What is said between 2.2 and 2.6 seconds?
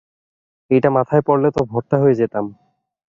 যেতাম।